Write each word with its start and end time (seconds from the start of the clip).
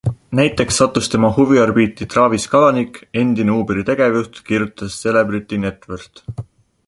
Näiteks 0.37 0.77
sattus 0.81 1.09
tema 1.15 1.29
huviorbiiti 1.35 2.07
Travis 2.13 2.47
Kalanick, 2.53 2.97
endine 3.23 3.55
Uberi 3.59 3.85
tegevjuht, 3.91 4.39
kirjutas 4.49 4.95
CelebrityNetworth. 5.03 6.25